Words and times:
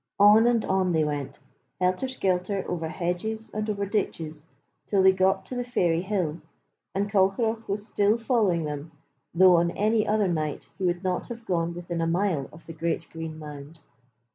On 0.19 0.47
and 0.47 0.65
on 0.65 0.93
they 0.93 1.03
went, 1.03 1.37
helter 1.79 2.07
skelter 2.07 2.65
over 2.67 2.89
hedges 2.89 3.51
and 3.53 3.69
over 3.69 3.85
ditches 3.85 4.47
till 4.87 5.03
they 5.03 5.11
got 5.11 5.45
to 5.45 5.55
the 5.55 5.63
Fairy 5.63 6.01
Hill, 6.01 6.41
and 6.95 7.07
Colcheragh 7.07 7.67
was 7.67 7.85
still 7.85 8.17
following 8.17 8.63
them, 8.63 8.89
though 9.35 9.57
on 9.57 9.69
any 9.69 10.07
other 10.07 10.27
night 10.27 10.71
he 10.79 10.85
would 10.85 11.03
not 11.03 11.27
have 11.27 11.45
gone 11.45 11.75
within 11.75 12.01
a 12.01 12.07
mile 12.07 12.49
of 12.51 12.65
the 12.65 12.73
great 12.73 13.05
green 13.11 13.37
mound. 13.37 13.79